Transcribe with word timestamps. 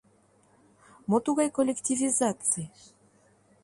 Мо 1.09 1.17
тугай 1.25 1.49
коллективизаций? 1.57 2.67